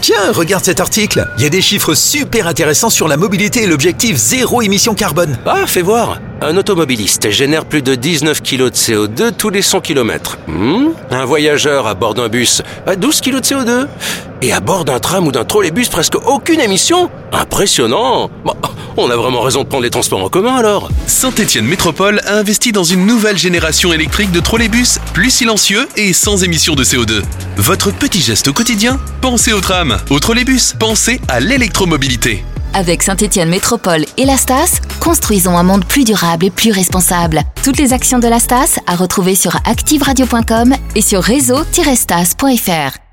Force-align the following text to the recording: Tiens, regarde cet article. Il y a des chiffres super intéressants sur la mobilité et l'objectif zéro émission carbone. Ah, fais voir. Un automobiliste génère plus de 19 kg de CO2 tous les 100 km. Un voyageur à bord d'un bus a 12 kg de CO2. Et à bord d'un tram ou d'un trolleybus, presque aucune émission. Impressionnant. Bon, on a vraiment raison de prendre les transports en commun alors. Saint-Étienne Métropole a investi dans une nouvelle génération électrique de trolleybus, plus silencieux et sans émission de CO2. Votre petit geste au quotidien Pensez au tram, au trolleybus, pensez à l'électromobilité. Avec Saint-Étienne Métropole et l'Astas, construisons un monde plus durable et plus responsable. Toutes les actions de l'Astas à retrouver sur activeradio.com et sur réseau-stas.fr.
Tiens, 0.00 0.32
regarde 0.32 0.64
cet 0.64 0.80
article. 0.80 1.26
Il 1.36 1.42
y 1.42 1.46
a 1.46 1.50
des 1.50 1.60
chiffres 1.60 1.94
super 1.94 2.46
intéressants 2.46 2.90
sur 2.90 3.08
la 3.08 3.16
mobilité 3.16 3.64
et 3.64 3.66
l'objectif 3.66 4.16
zéro 4.16 4.62
émission 4.62 4.94
carbone. 4.94 5.36
Ah, 5.44 5.66
fais 5.66 5.82
voir. 5.82 6.20
Un 6.40 6.56
automobiliste 6.56 7.30
génère 7.30 7.64
plus 7.64 7.82
de 7.82 7.96
19 7.96 8.42
kg 8.42 8.64
de 8.64 8.70
CO2 8.70 9.32
tous 9.36 9.50
les 9.50 9.60
100 9.60 9.80
km. 9.80 10.38
Un 11.10 11.24
voyageur 11.24 11.88
à 11.88 11.94
bord 11.94 12.14
d'un 12.14 12.28
bus 12.28 12.62
a 12.86 12.94
12 12.94 13.20
kg 13.20 13.34
de 13.34 13.40
CO2. 13.40 13.86
Et 14.40 14.52
à 14.52 14.60
bord 14.60 14.84
d'un 14.84 15.00
tram 15.00 15.26
ou 15.26 15.32
d'un 15.32 15.44
trolleybus, 15.44 15.88
presque 15.88 16.14
aucune 16.14 16.60
émission. 16.60 17.10
Impressionnant. 17.32 18.30
Bon, 18.44 18.54
on 18.96 19.10
a 19.10 19.16
vraiment 19.16 19.40
raison 19.40 19.64
de 19.64 19.68
prendre 19.68 19.82
les 19.82 19.90
transports 19.90 20.22
en 20.22 20.28
commun 20.28 20.54
alors. 20.54 20.90
Saint-Étienne 21.08 21.66
Métropole 21.66 22.20
a 22.24 22.36
investi 22.36 22.70
dans 22.70 22.84
une 22.84 23.04
nouvelle 23.04 23.36
génération 23.36 23.92
électrique 23.92 24.30
de 24.30 24.38
trolleybus, 24.38 25.00
plus 25.12 25.30
silencieux 25.30 25.88
et 25.96 26.12
sans 26.12 26.44
émission 26.44 26.76
de 26.76 26.84
CO2. 26.84 27.22
Votre 27.56 27.90
petit 27.90 28.20
geste 28.20 28.46
au 28.46 28.52
quotidien 28.52 29.00
Pensez 29.20 29.52
au 29.52 29.60
tram, 29.60 29.98
au 30.08 30.20
trolleybus, 30.20 30.74
pensez 30.78 31.20
à 31.26 31.40
l'électromobilité. 31.40 32.44
Avec 32.74 33.02
Saint-Étienne 33.02 33.48
Métropole 33.48 34.04
et 34.18 34.24
l'Astas, 34.24 34.80
construisons 35.08 35.56
un 35.56 35.62
monde 35.62 35.86
plus 35.86 36.04
durable 36.04 36.44
et 36.44 36.50
plus 36.50 36.70
responsable. 36.70 37.40
Toutes 37.64 37.78
les 37.78 37.94
actions 37.94 38.18
de 38.18 38.28
l'Astas 38.28 38.78
à 38.86 38.94
retrouver 38.94 39.36
sur 39.36 39.56
activeradio.com 39.64 40.74
et 40.94 41.00
sur 41.00 41.22
réseau-stas.fr. 41.22 43.07